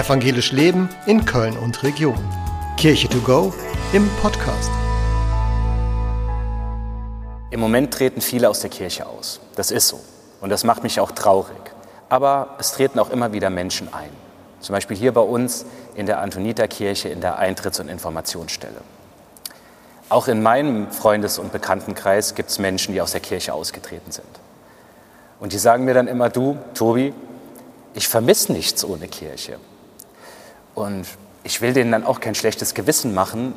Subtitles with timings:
[0.00, 2.16] Evangelisch Leben in Köln und Region.
[2.78, 3.52] Kirche to go
[3.92, 4.70] im Podcast.
[7.50, 9.40] Im Moment treten viele aus der Kirche aus.
[9.56, 10.00] Das ist so.
[10.40, 11.60] Und das macht mich auch traurig.
[12.08, 14.08] Aber es treten auch immer wieder Menschen ein.
[14.60, 18.80] Zum Beispiel hier bei uns in der Antoniterkirche in der Eintritts- und Informationsstelle.
[20.08, 24.24] Auch in meinem Freundes- und Bekanntenkreis gibt es Menschen, die aus der Kirche ausgetreten sind.
[25.40, 27.12] Und die sagen mir dann immer, du, Tobi,
[27.92, 29.58] ich vermisse nichts ohne Kirche.
[30.74, 31.06] Und
[31.42, 33.54] ich will denen dann auch kein schlechtes Gewissen machen,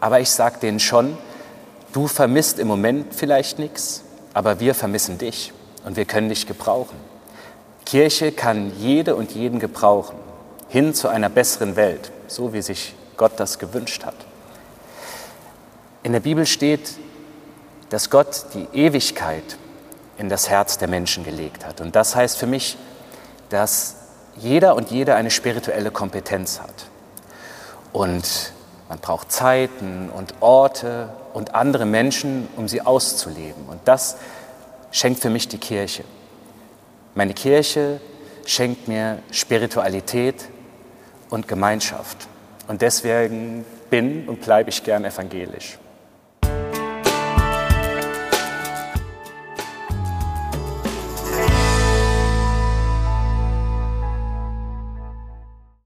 [0.00, 1.16] aber ich sage denen schon,
[1.92, 4.02] du vermisst im Moment vielleicht nichts,
[4.34, 5.52] aber wir vermissen dich
[5.84, 6.96] und wir können dich gebrauchen.
[7.84, 10.16] Kirche kann jede und jeden gebrauchen,
[10.68, 14.14] hin zu einer besseren Welt, so wie sich Gott das gewünscht hat.
[16.02, 16.96] In der Bibel steht,
[17.90, 19.58] dass Gott die Ewigkeit
[20.18, 21.80] in das Herz der Menschen gelegt hat.
[21.80, 22.76] Und das heißt für mich,
[23.50, 23.96] dass
[24.36, 26.86] jeder und jede eine spirituelle Kompetenz hat.
[27.92, 28.52] Und
[28.88, 33.64] man braucht Zeiten und Orte und andere Menschen, um sie auszuleben.
[33.68, 34.16] Und das
[34.90, 36.04] schenkt für mich die Kirche.
[37.14, 38.00] Meine Kirche
[38.44, 40.48] schenkt mir Spiritualität
[41.30, 42.28] und Gemeinschaft.
[42.68, 45.78] Und deswegen bin und bleibe ich gern evangelisch.